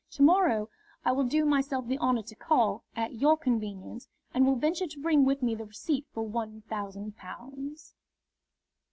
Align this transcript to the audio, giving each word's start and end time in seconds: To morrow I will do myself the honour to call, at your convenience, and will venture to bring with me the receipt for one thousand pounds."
To 0.13 0.23
morrow 0.23 0.67
I 1.05 1.11
will 1.11 1.25
do 1.25 1.45
myself 1.45 1.85
the 1.85 1.99
honour 1.99 2.23
to 2.23 2.33
call, 2.35 2.83
at 2.95 3.13
your 3.13 3.37
convenience, 3.37 4.07
and 4.33 4.47
will 4.47 4.55
venture 4.55 4.87
to 4.87 4.99
bring 4.99 5.25
with 5.25 5.43
me 5.43 5.53
the 5.53 5.63
receipt 5.67 6.07
for 6.11 6.23
one 6.23 6.61
thousand 6.67 7.17
pounds." 7.17 7.93